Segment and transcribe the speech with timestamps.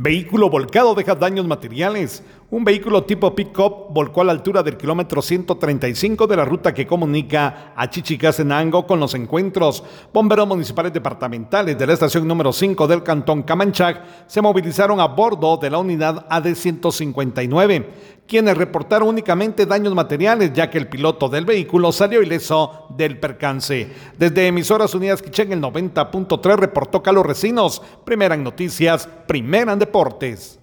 [0.00, 2.22] Vehículo volcado deja daños materiales.
[2.50, 6.86] Un vehículo tipo pick-up volcó a la altura del kilómetro 135 de la ruta que
[6.86, 9.84] comunica a Chichicastenango con los encuentros.
[10.14, 15.58] Bomberos municipales departamentales de la estación número 5 del cantón Camanchac se movilizaron a bordo
[15.58, 17.90] de la unidad AD 159,
[18.26, 23.92] quienes reportaron únicamente daños materiales ya que el piloto del vehículo salió ileso del percance.
[24.16, 30.54] Desde emisoras unidas Quichén el 90.3 reportó Carlos Recinos, primera en noticias, primera en deportes.